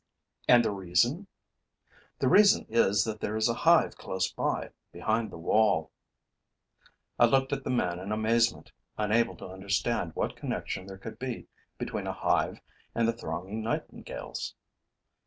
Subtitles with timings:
[0.47, 1.27] 'And the reason?'
[2.17, 5.91] 'The reason is that there is a hive close by, behind that wall.'
[7.19, 11.45] I looked at the man in amazement, unable to understand what connection there could be
[11.77, 12.61] between a hive
[12.95, 14.55] and the thronging nightingales.